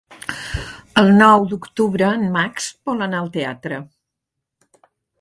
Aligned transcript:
El 1.01 1.09
nou 1.19 1.45
d'octubre 1.51 2.09
en 2.21 2.25
Max 2.39 2.73
vol 2.91 3.07
anar 3.09 3.23
al 3.23 3.33
teatre. 3.39 3.83